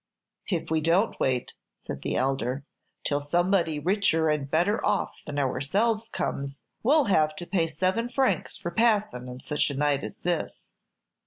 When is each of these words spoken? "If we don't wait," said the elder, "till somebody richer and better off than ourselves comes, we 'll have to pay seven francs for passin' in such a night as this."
"If 0.49 0.71
we 0.71 0.81
don't 0.81 1.19
wait," 1.19 1.53
said 1.75 2.01
the 2.01 2.15
elder, 2.15 2.65
"till 3.05 3.21
somebody 3.21 3.77
richer 3.79 4.29
and 4.29 4.49
better 4.49 4.83
off 4.83 5.11
than 5.27 5.37
ourselves 5.37 6.09
comes, 6.09 6.63
we 6.81 6.91
'll 6.91 7.03
have 7.03 7.35
to 7.35 7.45
pay 7.45 7.67
seven 7.67 8.09
francs 8.09 8.57
for 8.57 8.71
passin' 8.71 9.29
in 9.29 9.41
such 9.41 9.69
a 9.69 9.75
night 9.75 10.03
as 10.03 10.17
this." 10.17 10.65